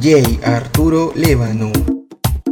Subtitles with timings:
[0.00, 1.70] DJ Arturo Lébano.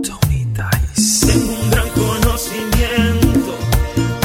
[0.03, 0.47] Tony
[0.95, 1.29] Dice.
[1.29, 3.55] Tengo un gran conocimiento,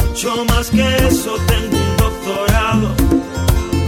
[0.06, 2.94] mucho más que eso, tengo un doctorado.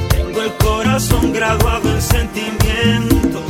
[0.09, 3.43] Tengo el corazón graduado en sentimiento,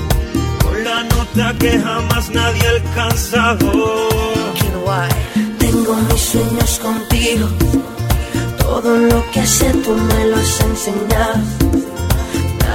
[0.65, 4.09] con la nota que jamás nadie ha alcanzado.
[5.59, 7.49] Tengo mis sueños contigo,
[8.59, 11.86] todo lo que sé tú me lo has enseñado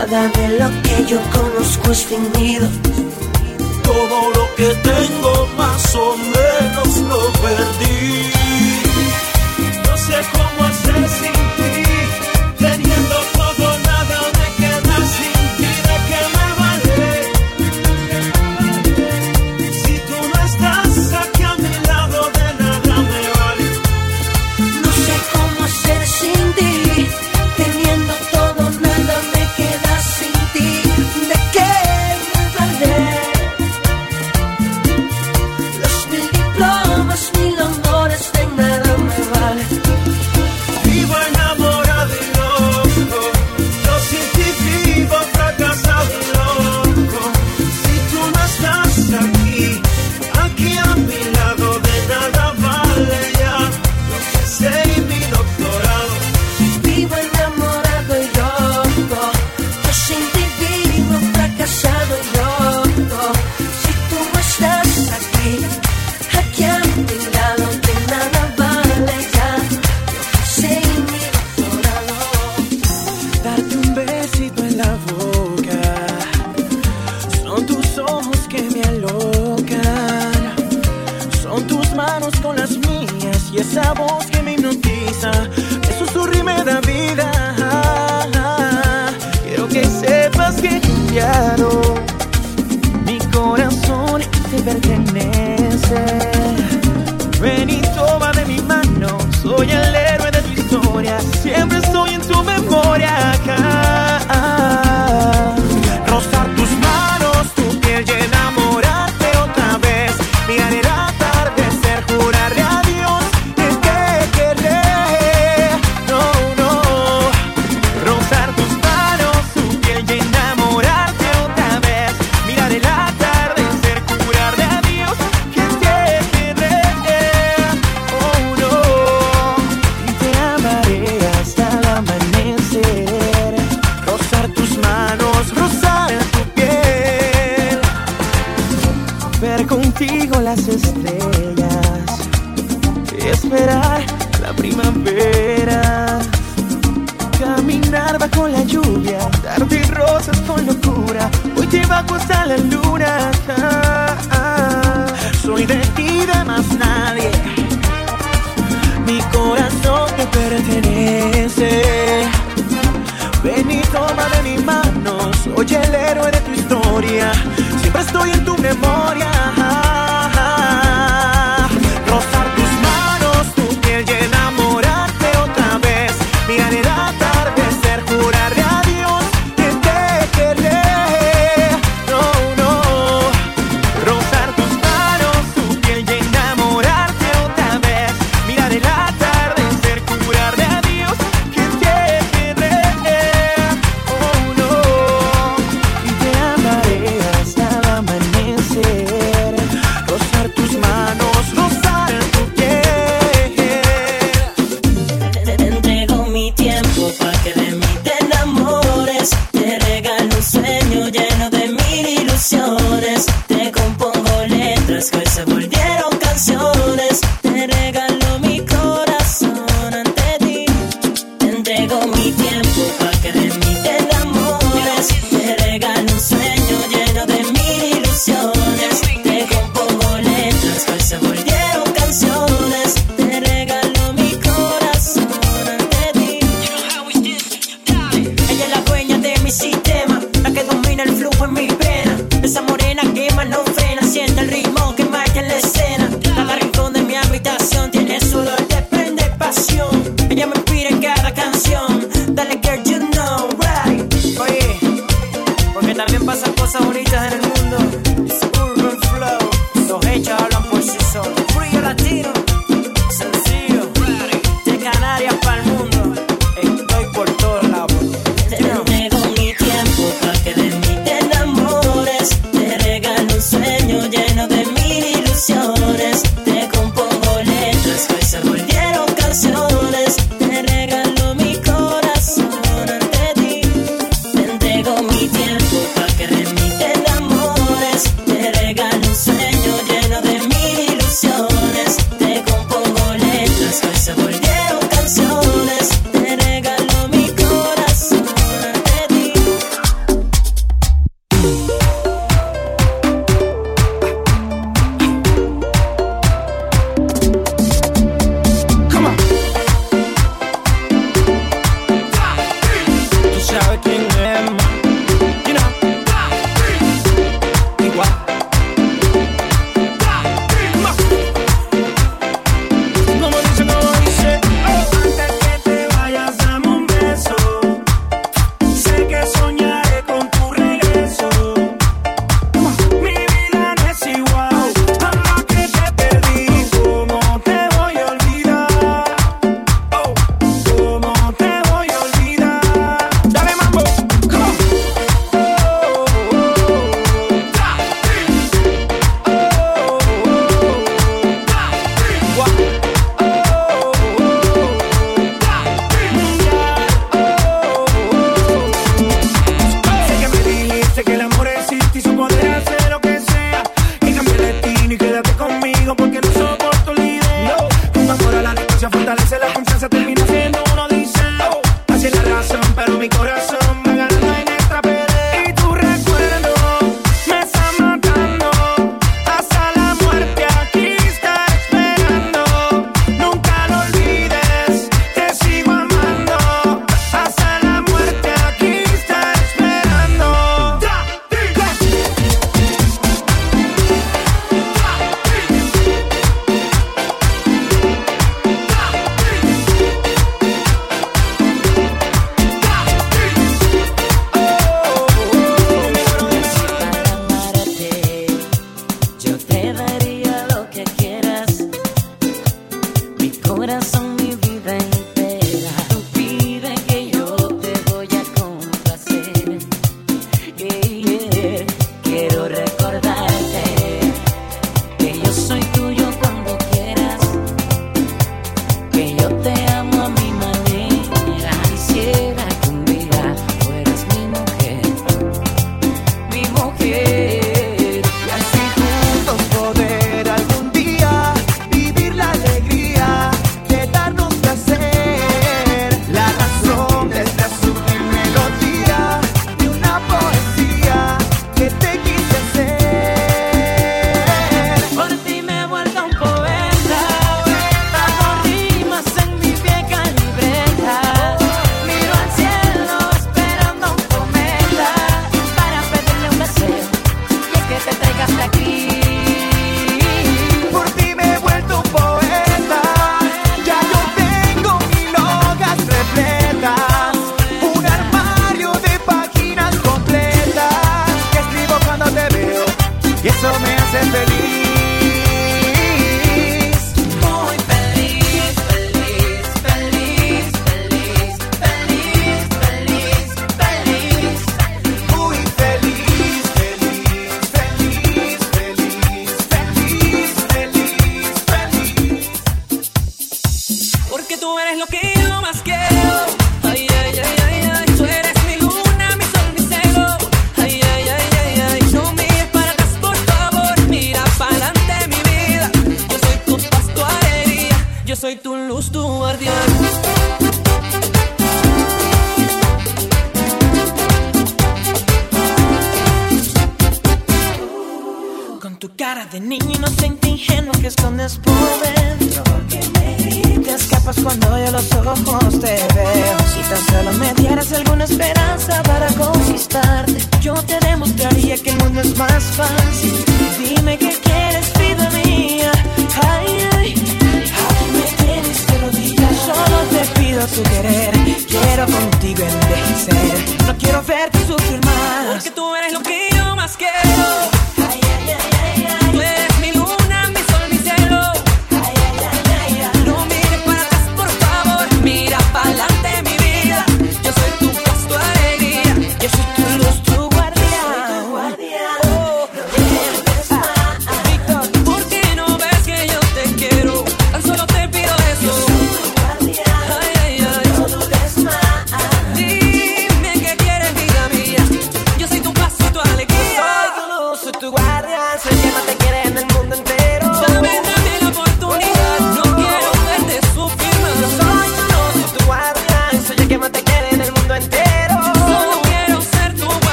[0.00, 2.66] Nada de lo que yo conozco es fingido.
[3.82, 8.32] Todo lo que tengo más o menos lo perdí.
[9.86, 11.79] No sé cómo hacer sin ti.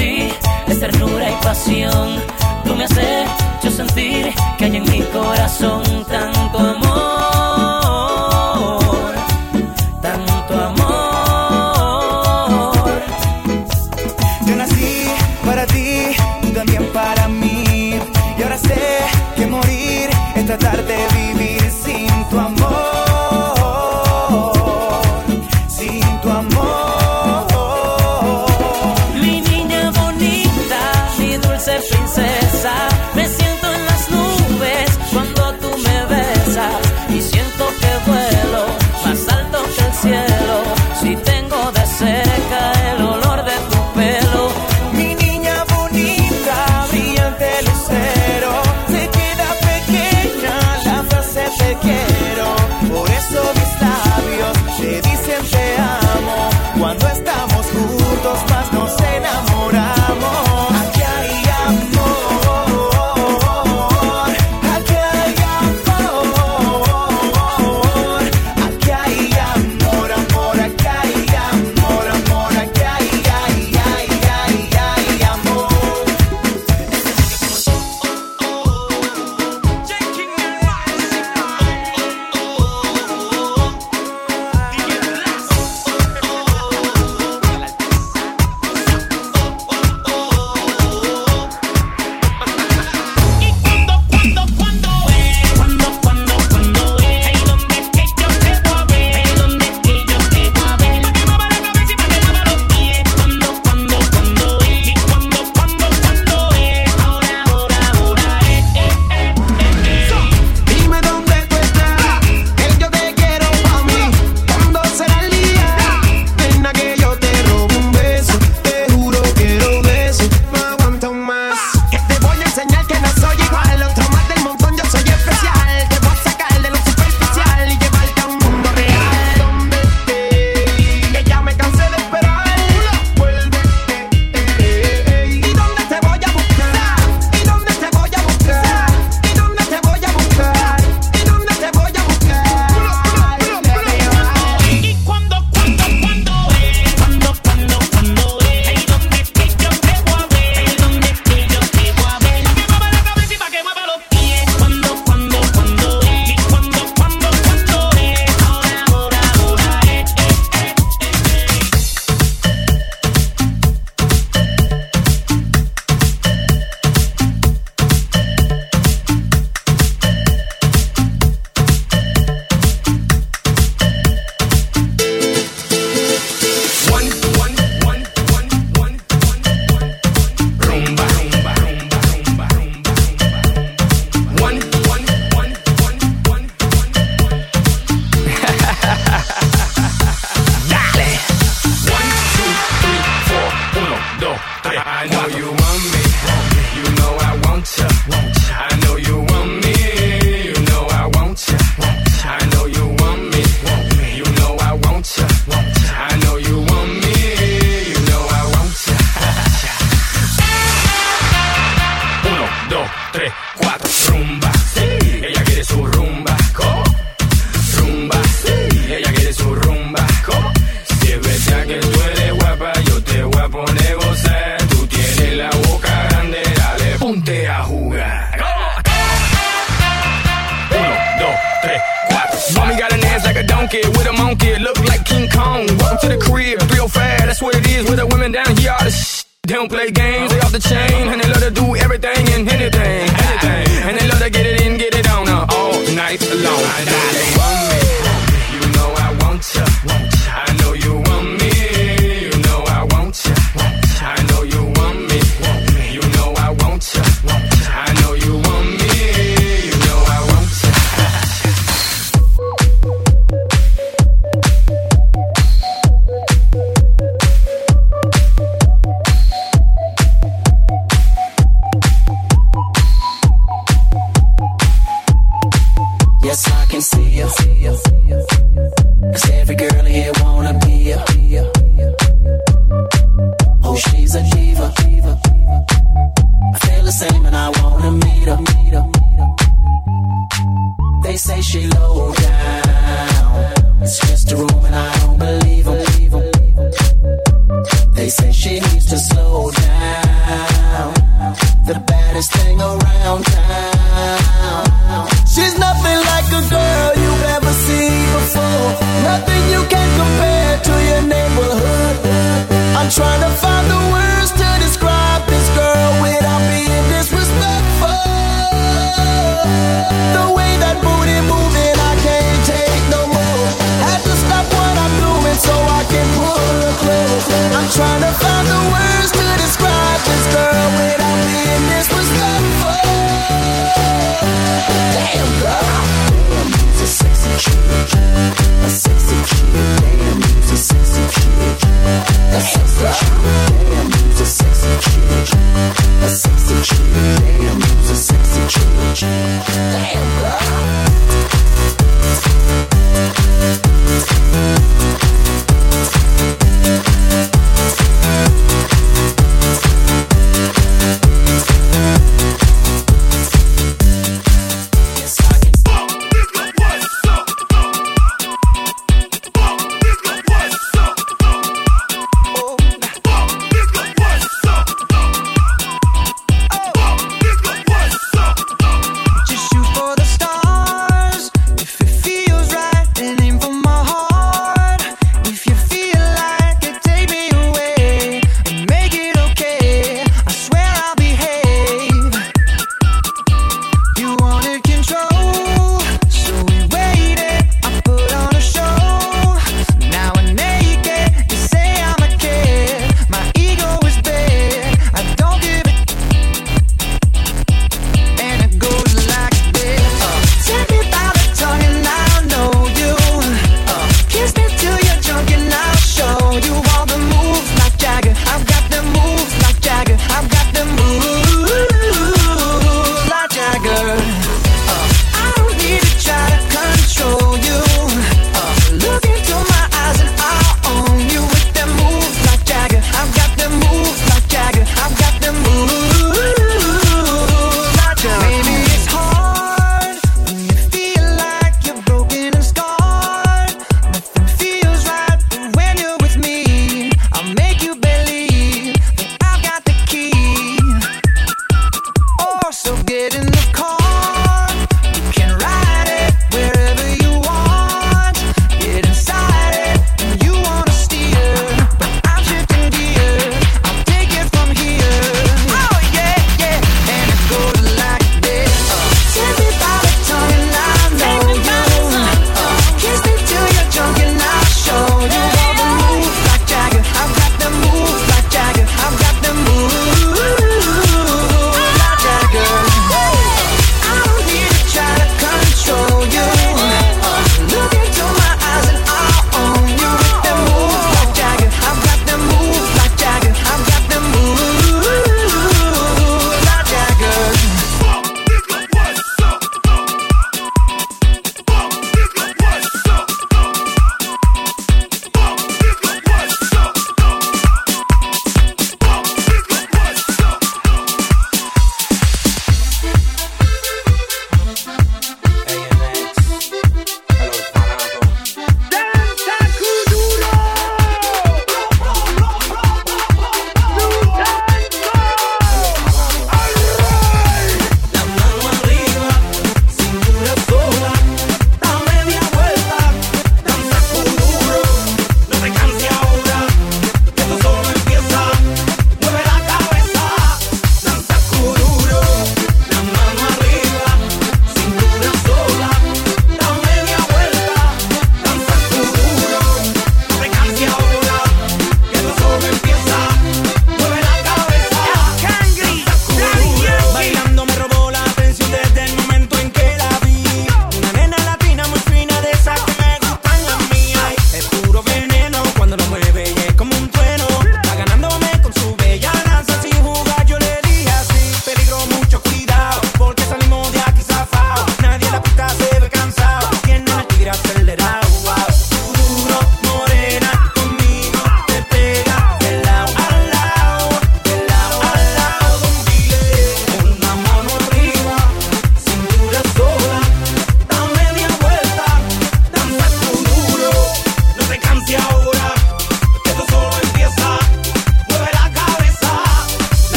[0.00, 0.32] ti
[0.66, 2.08] es ternura y pasión.
[2.64, 6.79] Tú me has hecho sentir que hay en mi corazón tanto amor.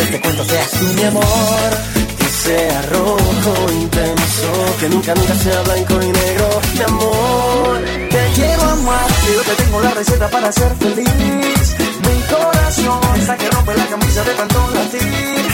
[0.00, 1.70] Este cuento seas mi amor.
[2.18, 7.80] Que sea rojo intenso Que nunca, nunca sea blanco y negro Mi amor,
[8.10, 11.76] te quiero amar Yo te tengo la receta para ser feliz.
[12.06, 15.46] Mi corazón Hasta que rompe la camisa de tanto latir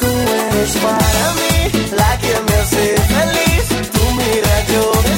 [0.00, 3.90] Tú eres para mí La que me hace feliz.
[3.92, 5.09] Tu mira yo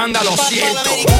[0.00, 1.19] escándalo, siento.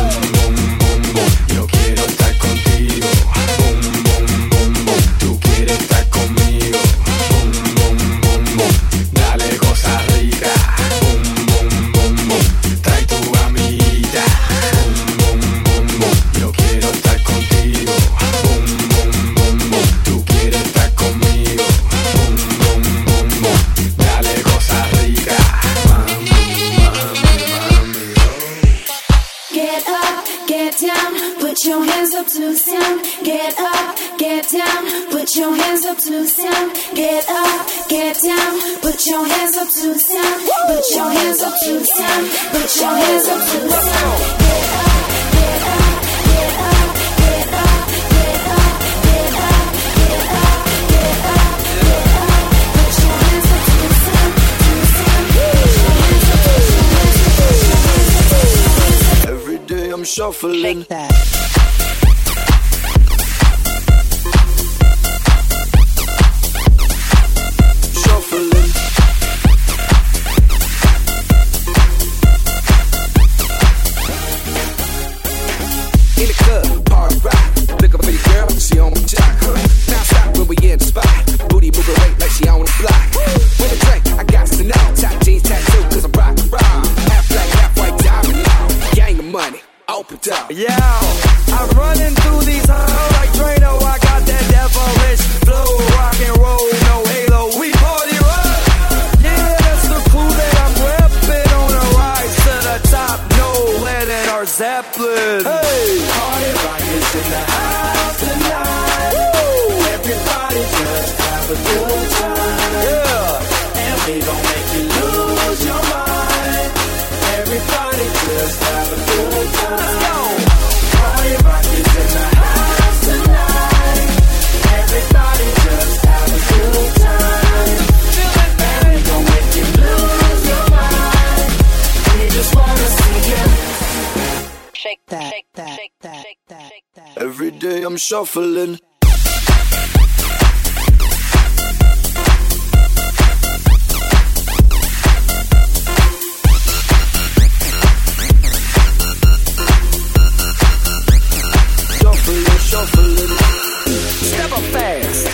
[138.01, 138.79] shuffling.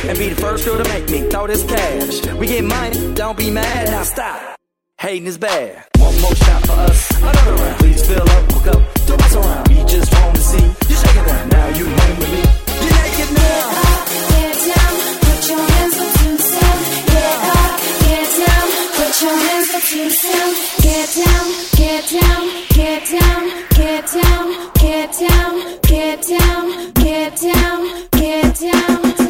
[0.09, 2.27] and be the first girl to make me throw this cash.
[2.35, 4.57] We get money, don't be mad, now stop.
[4.99, 5.85] Hating is bad.
[5.99, 7.79] One more shot for us, another round.
[7.79, 9.69] Please fill up, hook up, do us around.
[9.69, 10.86] We just want to see
[26.17, 29.26] get down, get down, get down.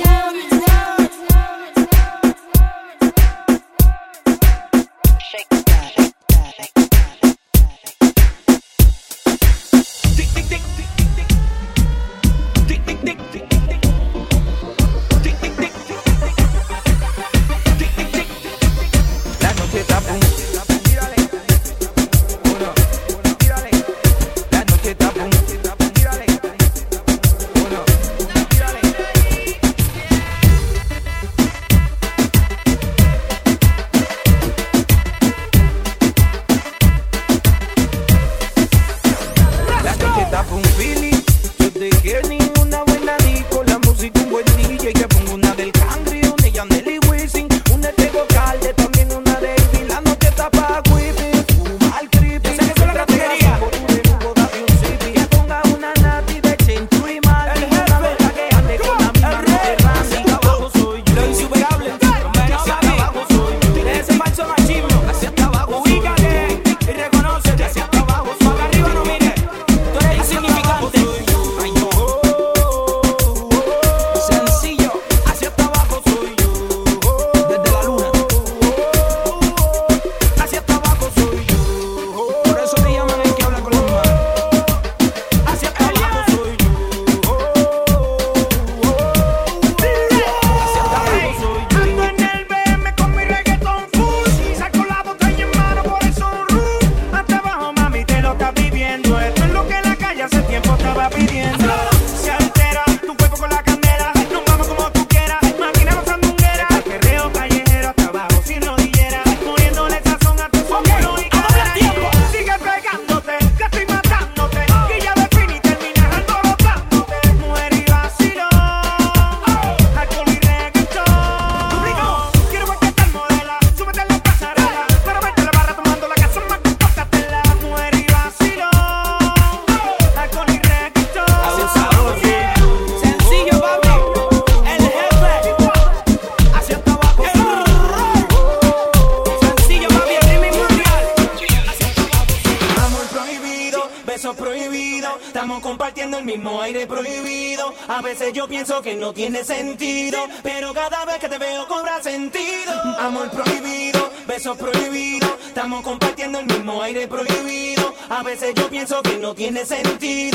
[159.46, 160.25] tiene sentido.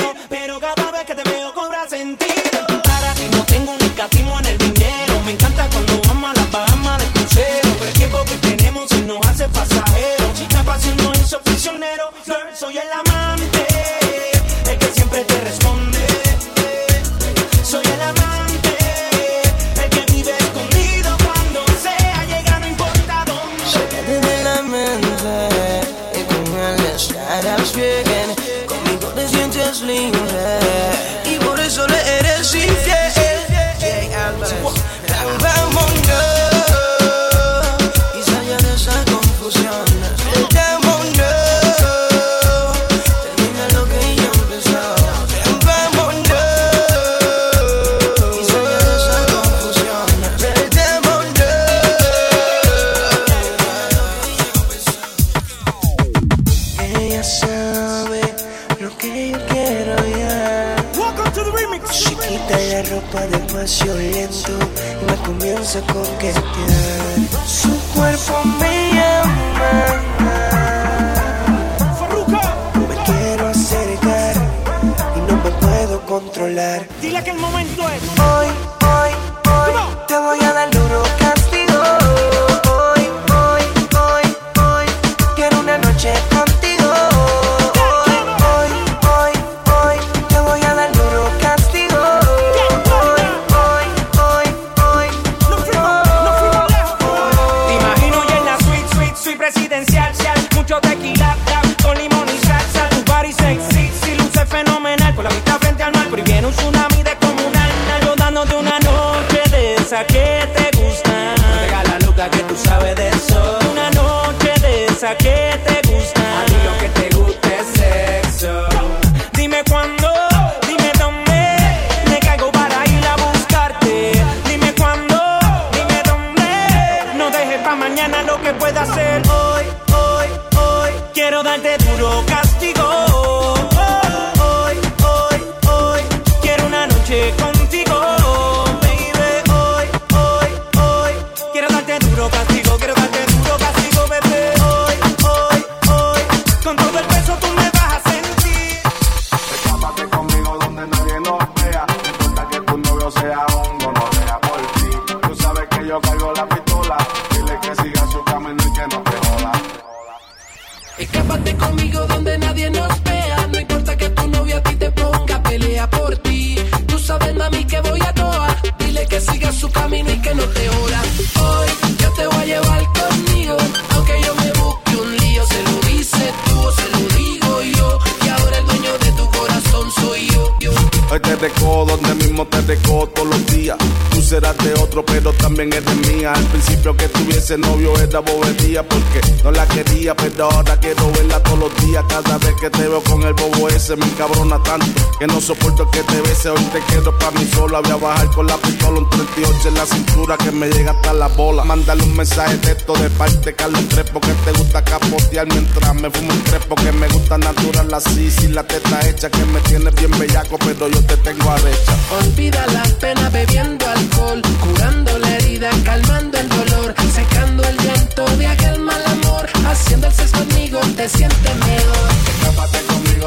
[193.95, 194.85] me encabrona tanto
[195.19, 196.49] que no soporto que te bese.
[196.49, 197.81] Hoy te quedo pa' mí solo.
[197.81, 201.13] Voy a bajar con la pistola un 38 en la cintura que me llega hasta
[201.13, 201.63] la bola.
[201.63, 206.09] Mándale un mensaje de esto de parte Carlos Crespo que te gusta capotear mientras me
[206.09, 209.93] fumo un crespo que me gusta natural la sisi, la teta hecha que me tienes
[209.95, 211.93] bien bellaco pero yo te tengo arrecha.
[212.19, 218.47] Olvida las penas bebiendo alcohol, curando la herida, calmando el dolor, secando el llanto de
[218.47, 222.70] aquel mal amor, haciendo el sexo conmigo te sientes mejor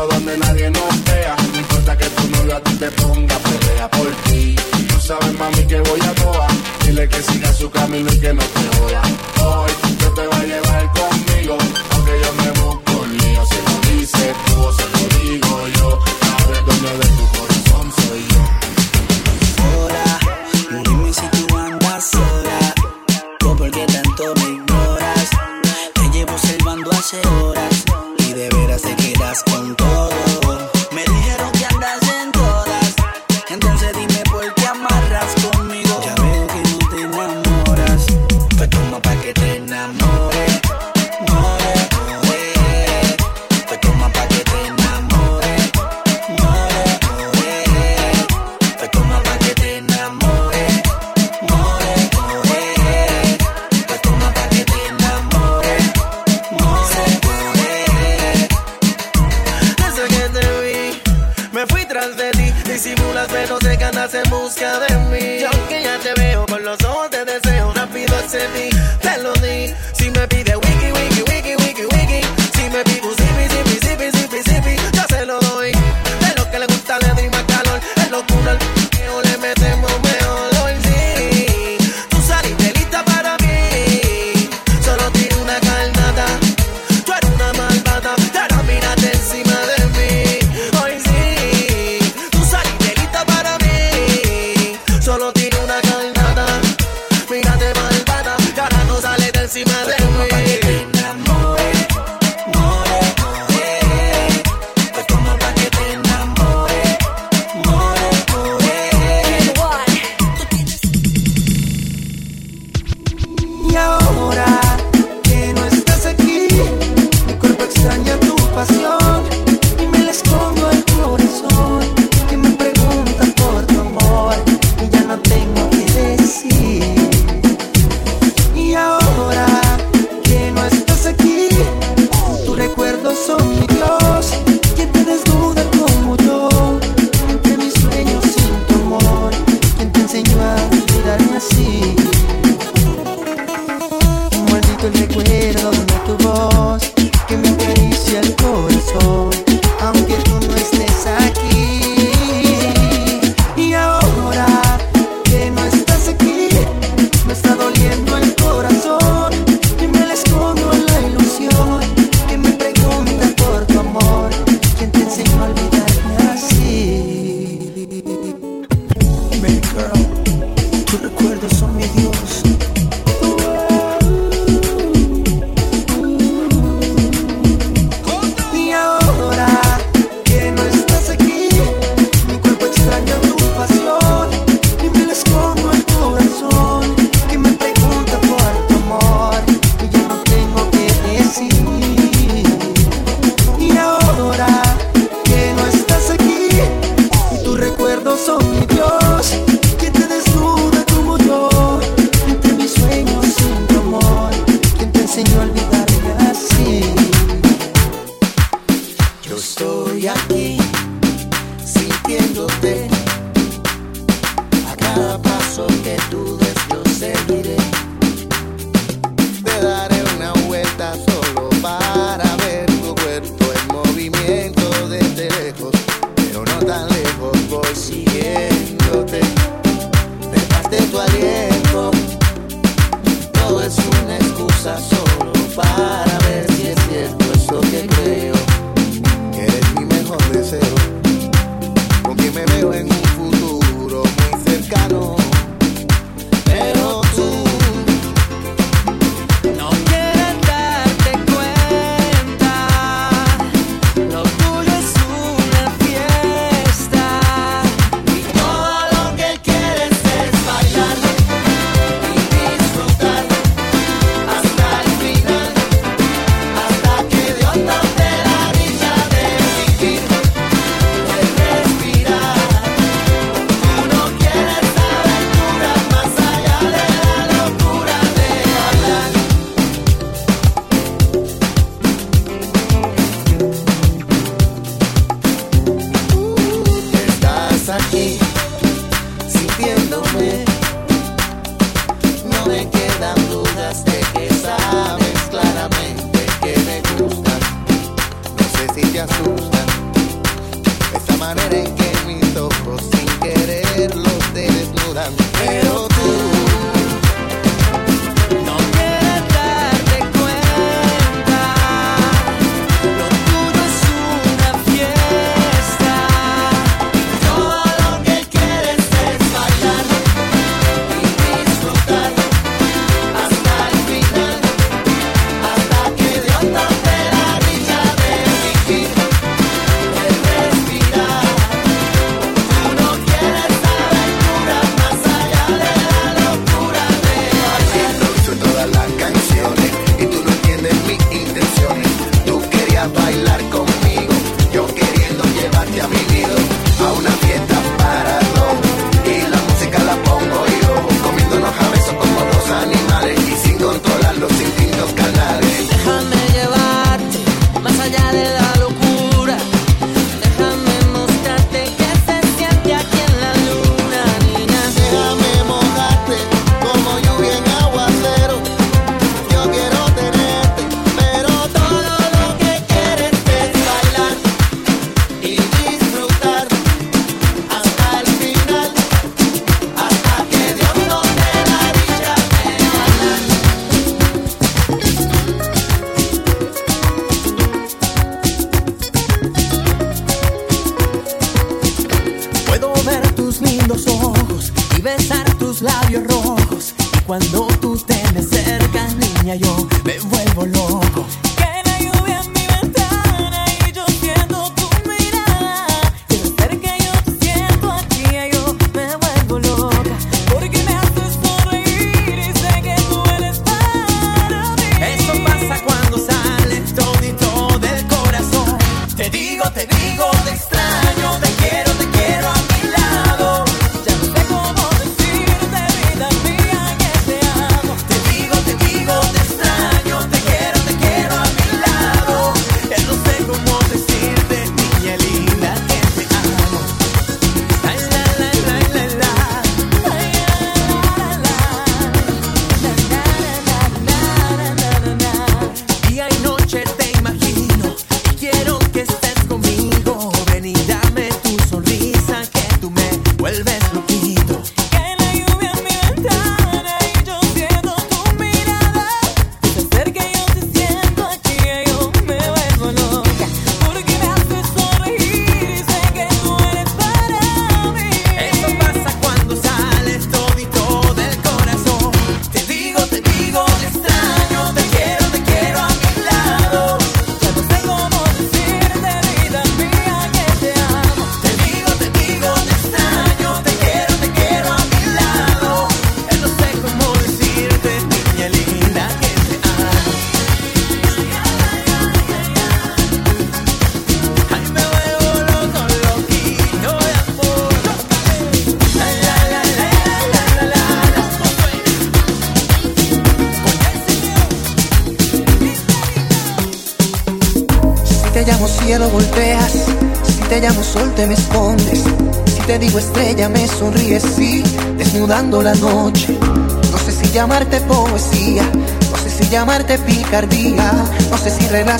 [0.02, 1.36] donde nadie nos vea.
[1.52, 4.56] No importa que tu novio a ti te ponga, pelea por ti.
[4.88, 6.46] Tú sabes, mami, que voy a toa.
[6.84, 9.02] Dile que siga su camino y que no te joda.
[9.46, 9.70] Hoy
[10.00, 11.13] yo te voy a llevar con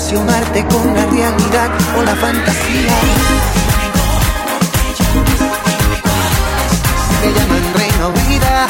[0.05, 2.93] relacionarte con la realidad o la fantasía.
[7.21, 8.67] Te llaman reina o vida,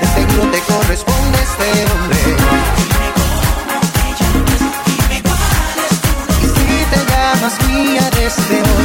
[0.00, 2.18] de seguro te corresponde este hombre.
[6.42, 8.77] Y si te llamas mía de este.